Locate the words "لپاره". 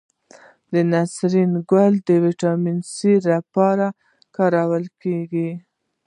3.31-3.85